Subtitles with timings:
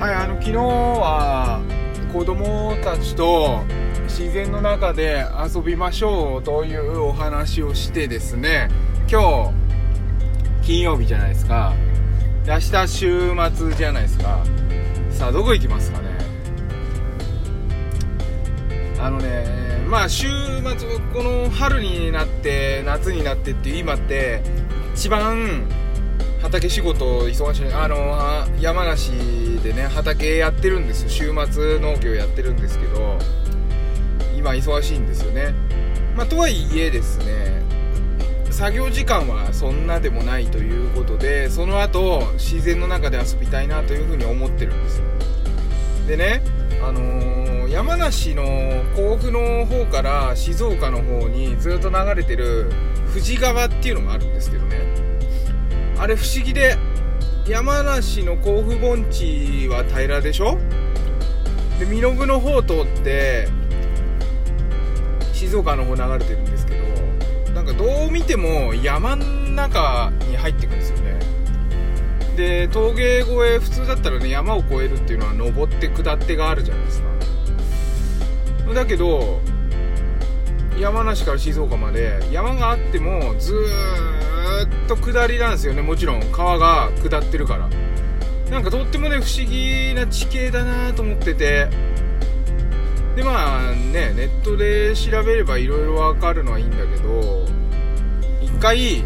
[0.00, 1.60] はいあの昨日は
[2.10, 3.60] 子供たちと
[4.04, 8.70] 自然の中で遊びましょうというお話をしてですね
[9.10, 9.52] 今
[10.62, 11.74] 日金曜日じゃないですか。
[12.46, 14.42] 明日週末じゃないですか。
[15.10, 16.08] さあどこ行きますかね。
[18.98, 19.44] あのね
[19.86, 20.28] まあ週
[20.78, 24.40] 末この春になって夏になってっていう今って
[24.94, 25.68] 一番
[26.40, 31.08] 畑仕事忙しいあの山梨でね畑やってるんですよ。
[31.08, 33.18] 週末農業やってるんですけど
[34.36, 35.54] 今忙しいんですよね。
[36.16, 37.62] まあとはいえですね
[38.50, 45.02] 作業時間はそんなでもないということでその後自然の中で遊びたいなというふうに思ってるんです
[46.06, 46.42] でね
[46.82, 48.42] あのー、山梨の
[48.96, 52.70] 甲府の方から静岡の方にずっと流れてる
[53.08, 54.78] 富士川っていうのがあるんですけどね。
[55.98, 56.78] あれ不思議で
[57.50, 60.56] 山梨の甲府盆地は平らでしょ？
[61.80, 63.48] で身延の方通って
[65.32, 66.78] 静岡の方流れてるんですけ
[67.46, 71.18] どなんかどう見ても山の中に入ってくんですよね。
[72.36, 77.08] で峠越え普通だったらね山を越えるっていうのは登って下ってがあるじゃないですか。
[78.74, 79.40] だけど
[80.78, 83.56] 山梨から静岡まで山があってもずー
[84.18, 84.19] っと
[84.64, 85.82] っと下りなんですよね。
[85.82, 86.20] もちろん。
[86.32, 87.68] 川が下ってるから。
[88.50, 91.68] なんかとってもね不思議な地形だなと思ってて。
[93.16, 97.44] でまあねネットで調べればいろいろわかるのはいいんだけど
[98.40, 99.04] 一回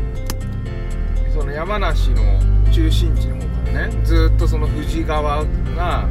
[1.33, 2.23] その山梨の
[2.71, 5.45] 中心地の方からねずっとその富士川
[5.75, 6.09] が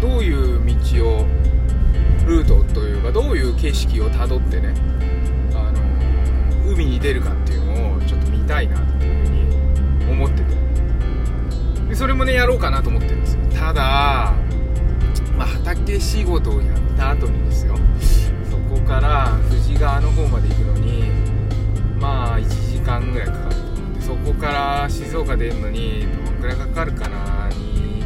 [0.00, 1.26] どういう道を
[2.26, 4.74] ルートというかどういう景色をたどってね
[5.54, 7.61] あの海に出るかっていう
[8.52, 10.52] たいなっていうふうに思ってて。
[11.88, 13.40] でそれもねやろうかなと思ってるんですよ。
[13.54, 14.34] ただ、
[15.36, 17.76] まあ、畑仕事をやった後にですよ。
[18.50, 21.10] そこから富士川の方まで行くのに
[21.98, 28.04] まあ1時間ぐらいかかると思うんでそこから静岡出るのにどんぐらいかかるかなに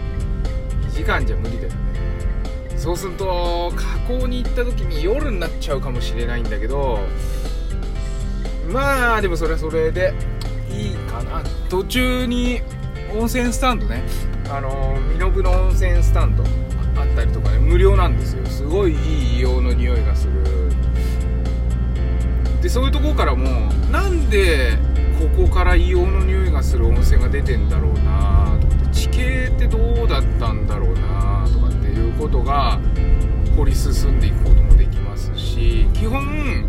[0.89, 1.77] 2時間じゃ無理だよね。
[2.77, 3.73] そうすると
[4.07, 7.01] 河口に行った時に夜になっちゃうかもしれないんだけど
[8.71, 10.13] まあでもそれはそれで
[11.25, 11.43] かな。
[11.69, 12.61] 途中に
[13.19, 14.03] 温泉スタンドね。
[14.51, 16.45] あの身延の温泉スタンド
[17.01, 17.59] あったりとかね。
[17.59, 18.47] 無料なんですよ。
[18.47, 20.33] すごいいい硫黄の匂いがする。
[22.63, 23.45] でそういうとこからも
[23.93, 24.77] なんで
[25.21, 32.81] ここから硫黄の匂いがする温泉が出てんだろうなとかって地形ってどうだったんだろうなとかっていうことが
[33.57, 36.69] 掘り進んでいくこともできますし基本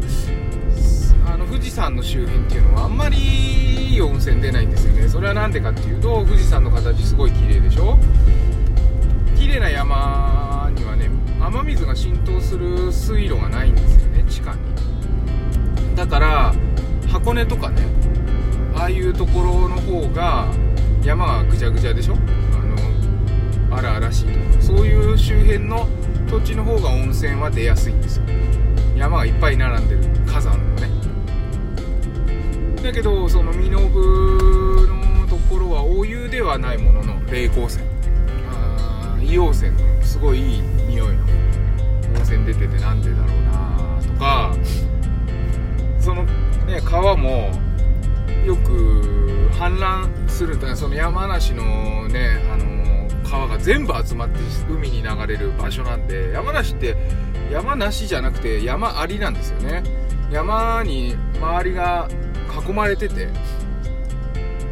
[1.49, 5.07] 富士山の周辺っていうのはあんまりいい温泉出ないんですよね。
[5.07, 7.97] それは何でかっていうと富士山の形すごい綺麗でしょ？
[9.35, 11.09] 綺麗な山にはね
[11.39, 15.95] 雨水が浸透する水路がないんですよね地下に。
[15.95, 16.53] だから
[17.07, 17.81] 箱根とかね
[18.75, 20.51] ああいうところの方が
[21.03, 22.15] 山がぐちゃぐちゃでしょ？
[22.15, 22.17] あ
[23.71, 24.61] の荒々しいとか。
[24.61, 25.87] そういう周辺の
[26.29, 28.23] 土地の方が温泉は出やすいんですよ。
[28.97, 30.89] 山がいっぱい並んでる火山のね。
[32.83, 37.83] だけどその身延のところはお湯ではないものの霊光泉。
[38.49, 41.23] あ硫黄泉のすごいいい匂いの
[42.15, 44.55] 温泉出ててなんでだろうなとか
[45.99, 46.23] その
[46.65, 47.51] ね川も
[48.45, 54.39] よく氾濫するとその山梨のねあの川が全部集まって
[54.69, 56.95] 海に流れる場所なんで山梨って
[57.51, 59.83] 山梨じゃなくて山ありなんですよね。
[60.31, 62.09] 山に周りが
[62.61, 63.29] 囲まれてて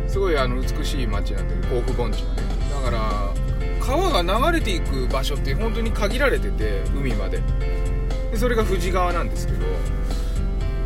[0.07, 2.44] すごいあの美しい街なんで甲府盆地はね。
[2.84, 3.34] だから
[3.85, 7.41] 川が流れていく場所って本当に限られてて海まで。
[8.31, 9.66] でそれが富士川なんですけど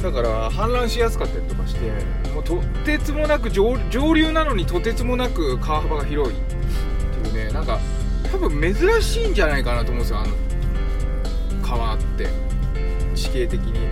[0.03, 1.91] だから氾濫しやすかったりとかして
[2.33, 6.35] もうとてつもなく上流なのにとてつもなく川幅が広い。
[6.35, 6.41] っ
[7.23, 7.79] ていうねなんか
[8.31, 10.33] 多分珍しいんじゃないかなと思うんですよあの
[11.61, 12.27] 川って。
[13.15, 13.87] 地形的に。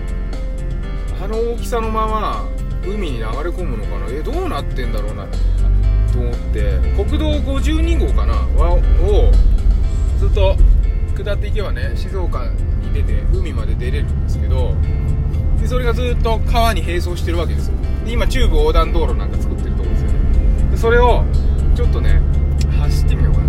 [1.22, 2.48] あの大きさのまま
[2.88, 4.08] 海に流れ込むのかな？
[4.10, 5.28] えどうなってんだろうな？
[6.12, 6.80] と思って。
[6.96, 8.34] 国道52号かな？
[8.64, 8.80] を
[10.20, 10.56] ずっと
[11.16, 14.74] 下っていけばね静岡に出て海まで出れるんですけど
[15.60, 17.76] でそれがずっと川に並走してるわけですよ。
[18.06, 20.72] で今中部横断道路なんか作ってるとこですよね。
[20.72, 21.24] でそれを
[21.76, 22.22] ちょっとね
[22.80, 23.48] 走ってみようかな。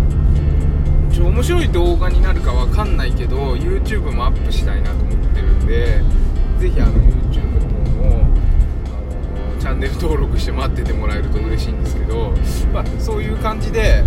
[1.11, 6.03] ちょ面白い動画になるかわかんないけど YouTube もアップしたいなと思ってるんで
[6.59, 7.28] ぜひあの YouTube
[9.69, 12.33] ャンネル登録して待っててもらえると嬉しいんですけど、
[12.73, 14.03] まあ、そういう感じで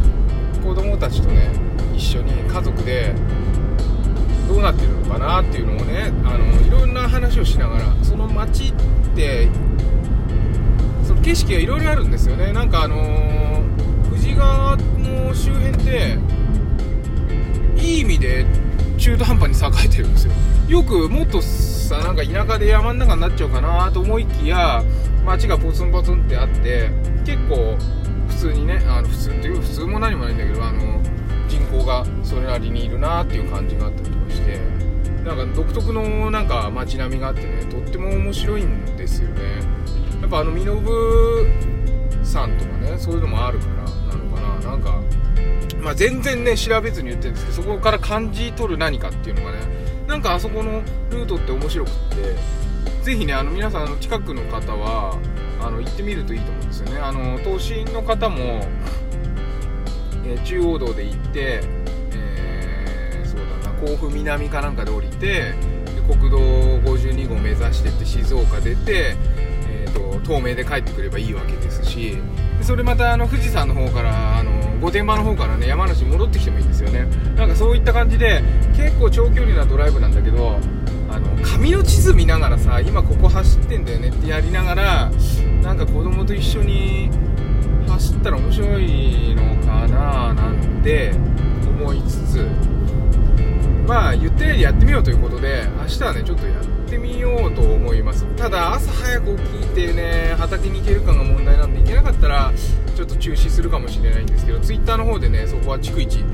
[0.63, 1.51] 子供たちとね
[1.95, 3.15] 一緒に家族で
[4.49, 8.73] どうなってるのかなっていうのをねあのいろんな話をしながらその街っ
[9.15, 9.49] て
[11.05, 12.53] その景色がいろいろあるんですよね。
[12.53, 16.19] なんかあのー、富士川の周辺って
[17.77, 18.47] いい意味で
[18.99, 20.33] 中途半端に栄えてるんですよ。
[20.69, 24.83] よくもっとさなんか田舎で山の中になっちゃうかなと思いきや
[25.25, 26.91] 街がポツンポツンってあって
[27.25, 27.77] 結構
[28.29, 31.01] 普通にねあの普通っていう普通も何もないんだけどあの
[31.49, 34.59] 人口がそれなりにいるなっていう感じがあったりとかして
[35.25, 39.43] なんか独特のなんか街並みがあってねとっても面白いんですよね。
[40.21, 40.67] やっぱあの身延
[42.25, 44.71] 山とかねそういうのもあるからなのかな。
[44.71, 45.01] なんか
[45.83, 49.59] まあ、全然ね調べずに言ってるんですけどそこから感じ取る何かっていうのがね
[50.07, 50.81] なんかあそこの
[51.11, 52.37] ルートって面白くって
[53.03, 55.19] ぜひねあの皆さんあの近くの方は
[55.61, 56.99] あの行ってみるといいと思うんですよね。
[56.99, 58.39] あの東進の方も、
[60.25, 61.61] えー、中央道で行って、
[62.13, 65.55] えー、そうだな甲府南かなんかで降りてで
[66.09, 69.17] 国道52号目指してって静岡出て、
[69.69, 72.19] えーと、東名で帰ってくればいいわけですし
[72.61, 77.07] それまたあの富士山の方からあの御殿場の方からね山梨に戻ってきてもいいんですよね。
[77.37, 78.43] なんかそういった感じで
[78.77, 80.59] 結構長距離なドライブなんだけど
[81.43, 85.11] 紙の地図見ながらさ今ここ走ってんだよねってやりながら
[85.63, 87.11] なんか子供と一緒に
[87.87, 91.13] 走ったら面白いのかななんて
[91.67, 92.47] 思いつつ。
[93.87, 98.25] まあ言ってるよりやってみようということで明日はねちょっとやってみようと思います。
[98.37, 102.53] ただ朝早く起きてね畑に行けるかが問題なんで行けなかったら
[102.95, 106.25] ちょっと中止するかもしれないんですけど Twitter の方でねそこは逐一、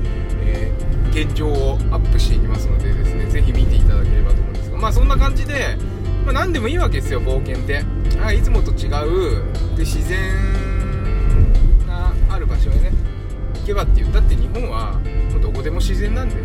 [0.43, 4.48] えー、現状をアップしていきますのでですねぜひ見ていただければと思うんです。
[4.79, 5.77] まあそんな感じで、
[6.25, 7.83] まあ、何でもいいわけですよ冒険って。
[8.21, 9.43] あいつもと違う
[9.75, 10.19] で自然
[11.87, 12.91] がある場所へね。
[13.61, 14.99] 行けばって言ったって日本は
[15.31, 16.35] もうどこでも自然なんで。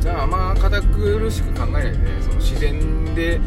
[0.00, 3.38] じゃああんま堅苦しく考えないでねその自然で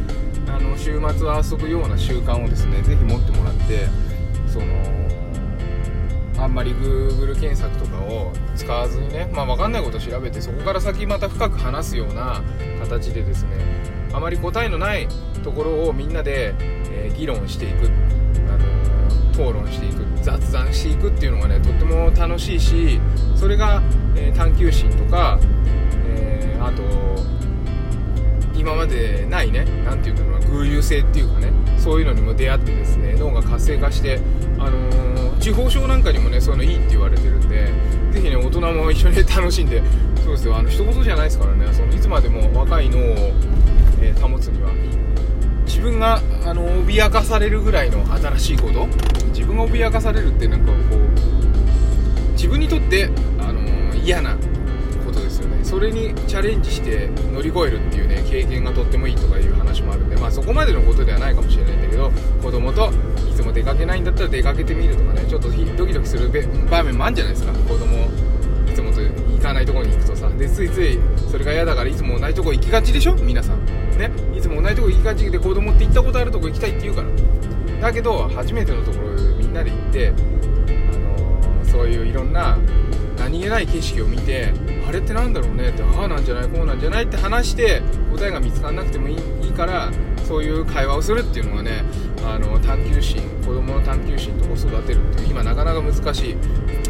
[0.47, 3.87] あの週末は遊ぶような習慣をですねぜひ持ってもらって
[4.45, 4.65] その
[6.37, 8.31] あんまり Google 検索とかを
[8.63, 12.41] 使わずにね、まあ、分かんないことを調べてそこから先また深く話すような
[12.79, 13.49] 形でですね
[14.13, 15.07] あまり答えのない
[15.43, 17.89] ところをみんなで、えー、議論していく、
[18.47, 23.01] あのー、討論していく雑談していくっていうのがねとっても楽しいし
[23.35, 23.83] それが、
[24.15, 25.37] えー、探求心とか、
[26.05, 26.83] えあと
[28.55, 34.21] 今までないね何て言うんだろうな偶有性っていうかねそういうのにも出会ってですね脳が活性化して
[34.57, 37.73] あのー、地方症なんかにもねそういうのいいって言われてるんで
[38.13, 39.81] ぜひね大人も一緒に楽しんで
[40.23, 40.55] そうですよ。
[40.55, 41.73] あの一言じゃないですからね。
[41.73, 43.01] そのいつまでも若い脳を、
[44.01, 44.71] えー、保つには。
[45.65, 48.87] 自分があの脅かされるぐらいの新しいこと。
[49.29, 54.37] 自分が脅かされるってなんかこう自分にとってあのー、嫌な
[55.05, 55.63] ことですよね。
[55.63, 62.11] それにチャレンジして乗り越えるっていうね経験がとってもいいとかいう話もあるんでまあそこまでのことではないかもしれないんだけど
[62.43, 62.91] 子供と
[63.53, 66.29] 出かけないんだったら出かけてみるとかねちょっとドキドキする
[66.69, 67.53] 場面もあるんじゃないですか。
[67.53, 68.07] 子供
[68.67, 70.29] いつもと行かないところに行くとさ。
[70.29, 73.15] でついついそれが嫌だからいつも同じとこ行きがちでしょ？
[73.15, 73.65] 皆さん。
[73.97, 74.11] ね？
[74.35, 77.09] いつも同じとこ行きがちで子供って行ったことあるとこ行きたいって言うから。
[77.81, 80.11] だけど初めてのところみんなで行ってあ
[80.97, 82.57] のー、そういういろんな
[83.17, 84.53] 何気ない景色を見て
[84.87, 85.69] あれって何だろうね？
[85.69, 86.49] ってああなんじゃない？
[86.49, 87.03] こうなんじゃない？
[87.03, 89.91] って話して答えが見つからなくてもいいいいから
[90.25, 91.83] そういう会話をするっていうのがね
[92.25, 96.37] あの探求心子供の探求心とか育てるっていう今なかなか難しい、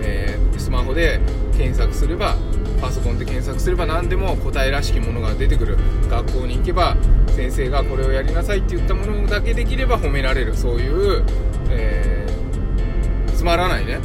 [0.02, 1.20] えー、スマホで
[1.58, 2.36] 検索すれば
[2.80, 5.78] パソコンで検索すれば何でも答えらしきものが出てくる。
[6.10, 6.98] 学校に行けば
[7.28, 10.56] 先生がこれをやりなさいって言ったものだけできれば褒められる。
[10.56, 11.24] そういう、
[11.70, 14.00] えー、つまらないね。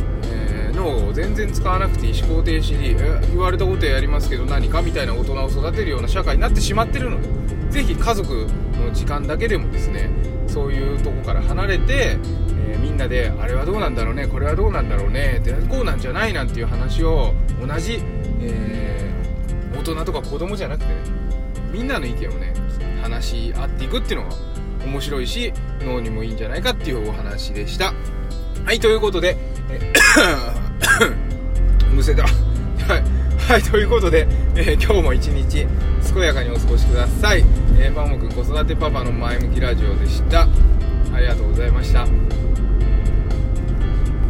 [0.79, 2.97] 脳を全然使わなくて思考停止に
[3.31, 7.29] 言われたことやりますけど何かみたいな大人を育てるような社会になってしまってるので
[7.71, 8.47] ぜひ家族
[8.79, 10.11] の時間だけでもですね
[10.47, 12.17] そういうとこから離れて、
[12.69, 18.01] えー、みんなであれはどうなんだろうねこれはどうなんだろうねってこうなんじゃないなんていう話を同じ、
[18.41, 20.95] えー、大人とか子供じゃなくてね
[21.71, 22.55] みんなの意見をね
[23.03, 24.37] 話し合っていくっていうのが
[24.85, 27.93] 面白いし脳にもいいんじゃないかっていうお話でした。
[28.65, 29.37] はいということで、
[29.71, 29.93] え
[31.93, 32.25] むせた。
[32.89, 33.63] はい。
[33.63, 35.67] ということで、えー、今日も一日、
[36.15, 37.45] 健やかにお過ごしください。
[37.79, 40.49] えー、パモくん子育てパパの前向きラジオでした。
[41.15, 42.07] ありがとうございました。